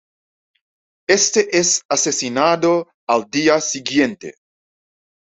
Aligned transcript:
Este 1.07 1.55
es 1.59 1.83
asesinado 1.87 2.87
al 3.07 3.29
día 3.29 3.61
siguiente. 3.61 4.33